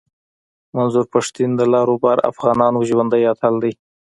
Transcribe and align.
منظور 0.75 1.05
پشتین 1.13 1.49
د 1.55 1.61
لر 1.73 1.87
او 1.93 1.97
بر 2.03 2.17
افغانانو 2.31 2.79
ژوندی 2.89 3.23
اتل 3.31 3.53
دی 3.63 3.73